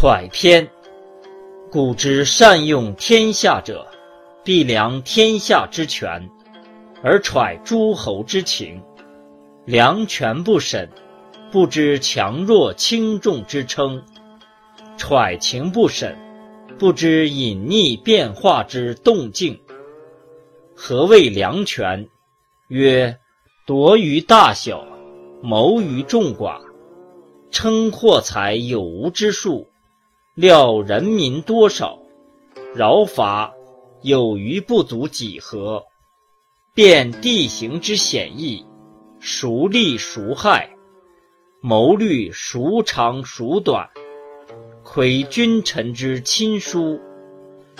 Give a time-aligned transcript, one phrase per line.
[0.00, 0.66] 揣天，
[1.70, 3.86] 古之善用天下者，
[4.42, 6.30] 必量天下之权，
[7.02, 8.82] 而揣诸侯之情。
[9.66, 10.88] 量权不审，
[11.52, 14.00] 不知强弱轻重之称；
[14.96, 16.16] 揣情不审，
[16.78, 19.60] 不知隐匿变化之动静。
[20.74, 22.08] 何谓量权？
[22.68, 23.18] 曰：
[23.66, 24.82] 夺于大小，
[25.42, 26.58] 谋于众寡，
[27.50, 29.66] 称货财有无之数。
[30.36, 31.98] 料人民多少，
[32.72, 33.52] 饶法
[34.02, 35.84] 有余不足几何？
[36.72, 38.64] 辨地形之险易，
[39.18, 40.70] 孰利孰害？
[41.60, 43.90] 谋虑孰长孰短？
[44.84, 47.00] 窥君臣之亲疏，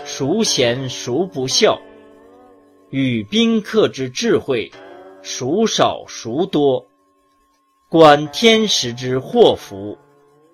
[0.04, 1.80] 孰贤孰不孝？
[2.90, 4.72] 与宾客之智慧，
[5.22, 6.84] 孰少孰多？
[7.88, 9.96] 观天时之祸福，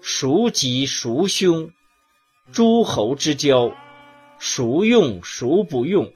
[0.03, 1.71] 孰吉孰凶？
[2.53, 3.73] 诸侯之交，
[4.39, 6.13] 孰用孰不用？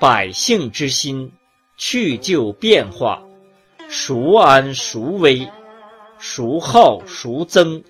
[0.00, 1.32] 百姓之心，
[1.76, 3.22] 去就变化，
[3.90, 5.48] 孰安孰危？
[6.18, 7.84] 孰好孰增？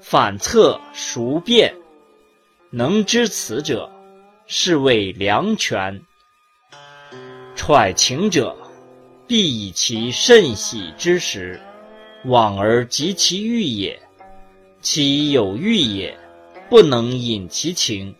[0.00, 1.74] 反侧孰变？
[2.70, 3.90] 能知此者，
[4.46, 6.02] 是谓良权。
[7.56, 8.54] 揣情者，
[9.26, 11.60] 必以其甚喜之时，
[12.26, 13.98] 往而及其欲也。
[14.80, 16.16] 其有欲也。
[16.68, 18.14] 不能引其情，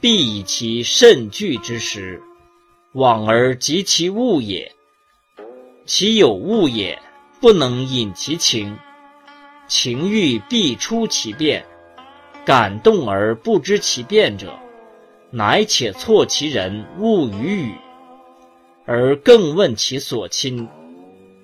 [0.00, 2.22] 必以其甚惧之时，
[2.92, 4.72] 往而及其物也。
[5.84, 6.96] 其有物也，
[7.40, 8.78] 不能引其情，
[9.66, 11.66] 情欲必出其变。
[12.44, 14.56] 感动而不知其变者，
[15.32, 17.74] 乃且错其人物与语，
[18.84, 20.68] 而更问其所亲，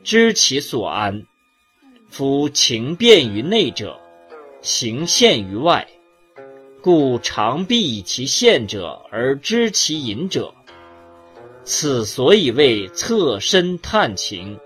[0.05, 1.27] 知其所安。
[2.09, 3.99] 夫情变于内者，
[4.61, 5.89] 形现于外。
[6.83, 10.53] 故常必以其现者而知其隐者，
[11.63, 14.59] 此所以谓侧身探情。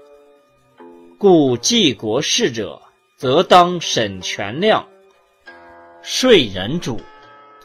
[1.19, 2.81] 故济国事者，
[3.19, 4.87] 则当审权量；
[6.03, 6.99] 说人主，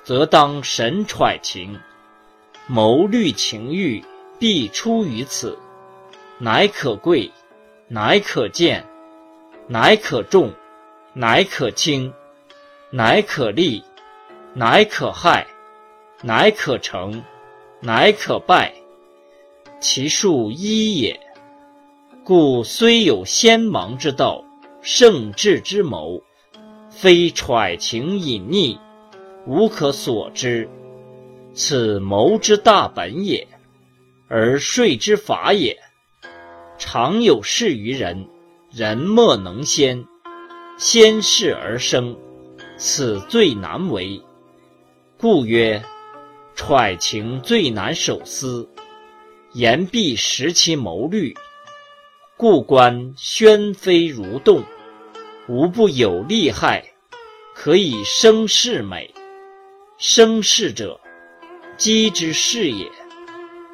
[0.04, 1.80] 则当审揣情。
[2.68, 4.04] 谋虑情欲，
[4.38, 5.58] 必出于此。
[6.40, 7.32] 乃可贵，
[7.88, 8.86] 乃可贱，
[9.70, 10.52] 乃可重，
[11.14, 12.14] 乃可轻，
[12.90, 13.82] 乃可利。
[14.54, 15.48] 乃可害，
[16.22, 17.24] 乃可成，
[17.80, 18.74] 乃可败，
[19.80, 21.18] 其数一也。
[22.26, 24.44] 故虽有先王之道，
[24.82, 26.22] 圣智之谋，
[26.90, 28.78] 非揣情隐匿，
[29.48, 30.70] 无可所知。
[31.54, 33.48] 此谋之大本也，
[34.28, 35.80] 而说之法也。
[36.78, 38.28] 常有事于人，
[38.70, 40.06] 人莫能先，
[40.78, 42.18] 先事而生，
[42.76, 44.22] 此最难为。
[45.22, 45.84] 故曰：
[46.56, 48.68] 揣情最难守思，
[49.54, 51.36] 言必识其谋虑。
[52.36, 54.64] 故观宣飞如动，
[55.48, 56.84] 无不有利害，
[57.54, 59.14] 可以生事美。
[60.00, 61.00] 生事者，
[61.78, 62.92] 机之事也。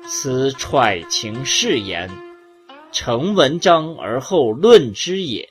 [0.06, 2.10] 此揣情是言，
[2.92, 5.50] 成文章而后论之也。